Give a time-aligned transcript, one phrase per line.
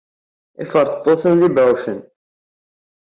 [0.63, 1.99] Iferṭeṭṭuten d ibeɛɛucen.